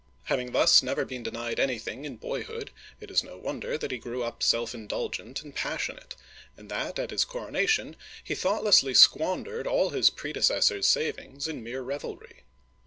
[0.23, 4.23] Having thus never been denied anything in boyhood, it is no wonder that he grew
[4.23, 6.15] up self indulgent and passionate,
[6.57, 12.41] and that at his coronation he thoughtlessly squandered all his predecessor's savings in mere revelry.